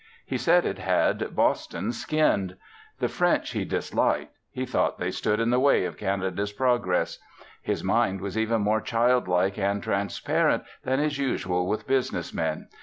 He 0.25 0.39
said 0.39 0.65
it 0.65 0.79
had 0.79 1.35
Boston 1.35 1.91
skinned. 1.91 2.57
The 2.97 3.07
French 3.07 3.51
he 3.51 3.63
disliked. 3.65 4.35
He 4.49 4.65
thought 4.65 4.97
they 4.97 5.11
stood 5.11 5.39
in 5.39 5.51
the 5.51 5.59
way 5.59 5.85
of 5.85 5.95
Canada's 5.95 6.51
progress. 6.51 7.19
His 7.61 7.83
mind 7.83 8.19
was 8.19 8.35
even 8.35 8.61
more 8.61 8.81
childlike 8.81 9.59
and 9.59 9.83
transparent 9.83 10.63
than 10.83 10.99
is 10.99 11.19
usual 11.19 11.67
with 11.67 11.85
business 11.85 12.33
men. 12.33 12.67